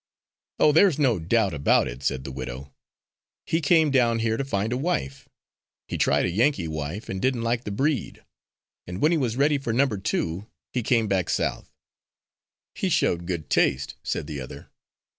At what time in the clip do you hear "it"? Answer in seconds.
1.87-2.01